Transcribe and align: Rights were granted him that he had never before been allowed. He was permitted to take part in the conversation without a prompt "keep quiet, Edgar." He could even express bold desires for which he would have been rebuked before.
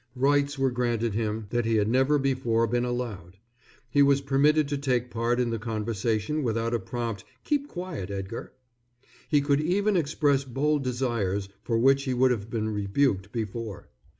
Rights 0.15 0.57
were 0.57 0.71
granted 0.71 1.13
him 1.13 1.45
that 1.51 1.63
he 1.65 1.75
had 1.75 1.87
never 1.87 2.17
before 2.17 2.65
been 2.65 2.85
allowed. 2.85 3.37
He 3.91 4.01
was 4.01 4.19
permitted 4.21 4.67
to 4.69 4.77
take 4.79 5.11
part 5.11 5.39
in 5.39 5.51
the 5.51 5.59
conversation 5.59 6.41
without 6.41 6.73
a 6.73 6.79
prompt 6.79 7.23
"keep 7.43 7.67
quiet, 7.67 8.09
Edgar." 8.09 8.51
He 9.29 9.41
could 9.41 9.61
even 9.61 9.95
express 9.95 10.43
bold 10.43 10.83
desires 10.83 11.49
for 11.61 11.77
which 11.77 12.05
he 12.05 12.15
would 12.15 12.31
have 12.31 12.49
been 12.49 12.69
rebuked 12.71 13.31
before. 13.31 13.89